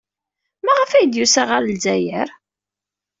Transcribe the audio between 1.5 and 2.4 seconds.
Lezzayer?